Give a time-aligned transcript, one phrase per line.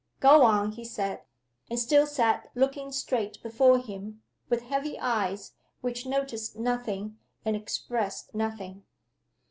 [0.19, 1.21] "Go on!" he said
[1.69, 8.33] and still sat looking straight before him, with heavy eyes, which noticed nothing, and expressed
[8.33, 8.83] nothing.